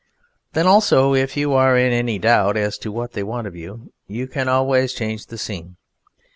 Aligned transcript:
Then 0.53 0.65
also 0.65 1.13
if 1.13 1.37
you 1.37 1.53
are 1.53 1.77
in 1.77 1.93
any 1.93 2.17
doubt 2.17 2.57
as 2.57 2.79
to 2.79 2.91
what 2.91 3.11
they 3.13 3.21
want 3.21 3.45
of 3.45 3.55
you, 3.55 3.93
you 4.07 4.25
can 4.25 4.47
always 4.49 4.93
change 4.93 5.27
the 5.27 5.37
scene. 5.37 5.75